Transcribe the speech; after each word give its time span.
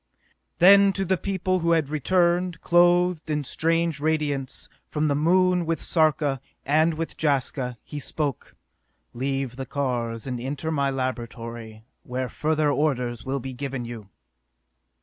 Then 0.57 0.93
to 0.93 1.05
the 1.05 1.15
people 1.15 1.59
who 1.59 1.73
had 1.73 1.89
returned, 1.89 2.59
clothed 2.61 3.29
in 3.29 3.43
strange 3.43 3.99
radiance, 3.99 4.67
from 4.89 5.07
the 5.09 5.15
Moon 5.15 5.63
with 5.63 5.79
Sarka 5.79 6.41
and 6.65 6.95
with 6.95 7.21
Jaska 7.21 7.77
he 7.83 7.99
spoke: 7.99 8.55
"Leave 9.13 9.57
the 9.57 9.67
cars 9.67 10.25
and 10.25 10.41
enter 10.41 10.71
my 10.71 10.89
laboratory, 10.89 11.85
where 12.01 12.29
further 12.29 12.71
orders 12.71 13.25
will 13.25 13.39
be 13.39 13.53
given 13.53 13.85
you!" 13.85 14.09